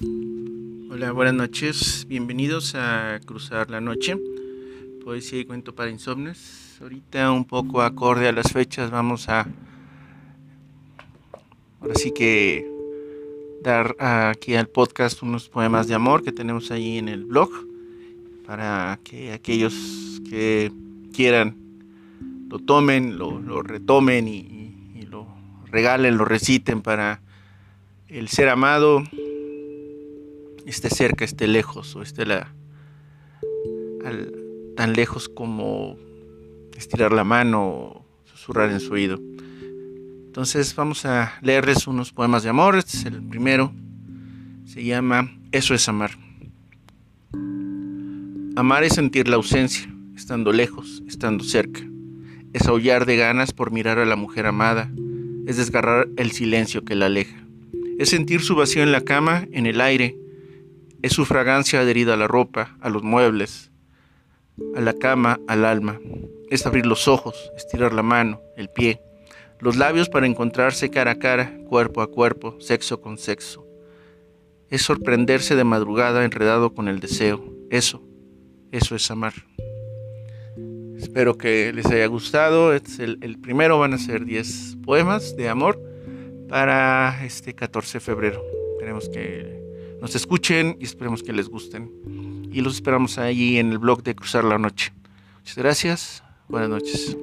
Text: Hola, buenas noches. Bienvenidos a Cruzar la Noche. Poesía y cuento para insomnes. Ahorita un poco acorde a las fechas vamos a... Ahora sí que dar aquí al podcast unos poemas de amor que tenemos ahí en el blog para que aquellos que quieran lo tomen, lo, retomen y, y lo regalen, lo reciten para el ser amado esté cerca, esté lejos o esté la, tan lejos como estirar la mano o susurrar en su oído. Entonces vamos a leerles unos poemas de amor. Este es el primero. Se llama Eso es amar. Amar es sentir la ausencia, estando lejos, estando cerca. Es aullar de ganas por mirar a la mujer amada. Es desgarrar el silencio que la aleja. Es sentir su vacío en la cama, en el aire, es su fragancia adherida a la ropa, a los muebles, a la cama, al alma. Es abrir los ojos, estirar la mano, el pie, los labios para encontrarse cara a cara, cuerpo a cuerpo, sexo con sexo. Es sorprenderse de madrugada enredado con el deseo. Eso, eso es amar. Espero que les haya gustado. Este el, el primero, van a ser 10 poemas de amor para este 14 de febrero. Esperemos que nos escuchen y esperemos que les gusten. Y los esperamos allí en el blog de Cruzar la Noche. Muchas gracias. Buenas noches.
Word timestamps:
Hola, 0.00 1.12
buenas 1.12 1.34
noches. 1.34 2.06
Bienvenidos 2.08 2.74
a 2.74 3.20
Cruzar 3.24 3.70
la 3.70 3.80
Noche. 3.80 4.18
Poesía 5.04 5.40
y 5.40 5.44
cuento 5.44 5.74
para 5.74 5.90
insomnes. 5.90 6.78
Ahorita 6.80 7.30
un 7.30 7.44
poco 7.44 7.80
acorde 7.82 8.26
a 8.26 8.32
las 8.32 8.52
fechas 8.52 8.90
vamos 8.90 9.28
a... 9.28 9.46
Ahora 11.80 11.94
sí 11.94 12.12
que 12.12 12.68
dar 13.62 13.94
aquí 14.00 14.56
al 14.56 14.68
podcast 14.68 15.22
unos 15.22 15.48
poemas 15.48 15.86
de 15.86 15.94
amor 15.94 16.24
que 16.24 16.32
tenemos 16.32 16.70
ahí 16.70 16.98
en 16.98 17.08
el 17.08 17.24
blog 17.24 17.50
para 18.46 18.98
que 19.04 19.32
aquellos 19.32 20.20
que 20.28 20.72
quieran 21.14 21.56
lo 22.48 22.58
tomen, 22.58 23.16
lo, 23.16 23.62
retomen 23.62 24.28
y, 24.28 24.92
y 24.94 25.06
lo 25.08 25.26
regalen, 25.66 26.16
lo 26.16 26.24
reciten 26.24 26.82
para 26.82 27.20
el 28.08 28.28
ser 28.28 28.48
amado 28.48 29.02
esté 30.66 30.90
cerca, 30.90 31.24
esté 31.24 31.46
lejos 31.46 31.94
o 31.96 32.02
esté 32.02 32.26
la, 32.26 32.54
tan 34.76 34.92
lejos 34.92 35.28
como 35.28 35.96
estirar 36.76 37.12
la 37.12 37.24
mano 37.24 37.66
o 37.66 38.06
susurrar 38.24 38.70
en 38.70 38.80
su 38.80 38.92
oído. 38.92 39.20
Entonces 40.26 40.74
vamos 40.74 41.06
a 41.06 41.34
leerles 41.42 41.86
unos 41.86 42.12
poemas 42.12 42.42
de 42.42 42.50
amor. 42.50 42.76
Este 42.76 42.96
es 42.96 43.04
el 43.04 43.22
primero. 43.22 43.72
Se 44.66 44.82
llama 44.82 45.30
Eso 45.52 45.74
es 45.74 45.88
amar. 45.88 46.18
Amar 48.56 48.84
es 48.84 48.94
sentir 48.94 49.28
la 49.28 49.36
ausencia, 49.36 49.92
estando 50.16 50.52
lejos, 50.52 51.02
estando 51.06 51.44
cerca. 51.44 51.80
Es 52.52 52.66
aullar 52.66 53.04
de 53.06 53.16
ganas 53.16 53.52
por 53.52 53.70
mirar 53.70 53.98
a 53.98 54.06
la 54.06 54.16
mujer 54.16 54.46
amada. 54.46 54.90
Es 55.46 55.56
desgarrar 55.56 56.08
el 56.16 56.32
silencio 56.32 56.84
que 56.84 56.94
la 56.94 57.06
aleja. 57.06 57.36
Es 57.98 58.08
sentir 58.08 58.40
su 58.40 58.56
vacío 58.56 58.82
en 58.82 58.92
la 58.92 59.02
cama, 59.02 59.46
en 59.52 59.66
el 59.66 59.80
aire, 59.80 60.16
es 61.04 61.12
su 61.12 61.26
fragancia 61.26 61.80
adherida 61.80 62.14
a 62.14 62.16
la 62.16 62.26
ropa, 62.26 62.78
a 62.80 62.88
los 62.88 63.02
muebles, 63.02 63.70
a 64.74 64.80
la 64.80 64.94
cama, 64.94 65.38
al 65.46 65.66
alma. 65.66 66.00
Es 66.48 66.64
abrir 66.64 66.86
los 66.86 67.08
ojos, 67.08 67.52
estirar 67.58 67.92
la 67.92 68.02
mano, 68.02 68.40
el 68.56 68.70
pie, 68.70 69.02
los 69.60 69.76
labios 69.76 70.08
para 70.08 70.26
encontrarse 70.26 70.88
cara 70.88 71.10
a 71.10 71.18
cara, 71.18 71.58
cuerpo 71.68 72.00
a 72.00 72.10
cuerpo, 72.10 72.58
sexo 72.58 73.02
con 73.02 73.18
sexo. 73.18 73.66
Es 74.70 74.80
sorprenderse 74.80 75.56
de 75.56 75.64
madrugada 75.64 76.24
enredado 76.24 76.72
con 76.72 76.88
el 76.88 77.00
deseo. 77.00 77.54
Eso, 77.68 78.02
eso 78.72 78.96
es 78.96 79.10
amar. 79.10 79.34
Espero 80.96 81.36
que 81.36 81.70
les 81.74 81.84
haya 81.84 82.06
gustado. 82.06 82.72
Este 82.72 83.04
el, 83.04 83.18
el 83.20 83.38
primero, 83.38 83.78
van 83.78 83.92
a 83.92 83.98
ser 83.98 84.24
10 84.24 84.78
poemas 84.82 85.36
de 85.36 85.50
amor 85.50 85.78
para 86.48 87.22
este 87.26 87.54
14 87.54 87.98
de 87.98 88.00
febrero. 88.00 88.42
Esperemos 88.78 89.10
que 89.10 89.63
nos 90.04 90.14
escuchen 90.14 90.76
y 90.80 90.84
esperemos 90.84 91.22
que 91.22 91.32
les 91.32 91.48
gusten. 91.48 91.90
Y 92.52 92.60
los 92.60 92.74
esperamos 92.74 93.16
allí 93.16 93.56
en 93.56 93.72
el 93.72 93.78
blog 93.78 94.02
de 94.02 94.14
Cruzar 94.14 94.44
la 94.44 94.58
Noche. 94.58 94.92
Muchas 95.38 95.56
gracias. 95.56 96.22
Buenas 96.46 96.68
noches. 96.68 97.16